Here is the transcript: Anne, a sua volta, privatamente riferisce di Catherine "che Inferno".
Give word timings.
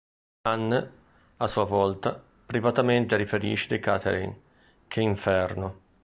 Anne, 0.47 0.93
a 1.37 1.45
sua 1.45 1.65
volta, 1.65 2.19
privatamente 2.47 3.15
riferisce 3.17 3.67
di 3.67 3.77
Catherine 3.79 4.39
"che 4.87 4.99
Inferno". 4.99 5.79